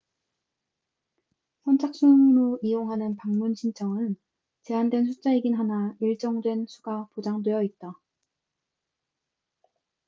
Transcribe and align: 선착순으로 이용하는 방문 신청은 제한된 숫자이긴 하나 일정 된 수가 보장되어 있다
선착순으로 1.63 2.57
이용하는 2.63 3.17
방문 3.17 3.53
신청은 3.53 4.15
제한된 4.63 5.05
숫자이긴 5.05 5.53
하나 5.53 5.95
일정 5.99 6.41
된 6.41 6.65
수가 6.67 7.07
보장되어 7.13 7.61
있다 7.61 7.93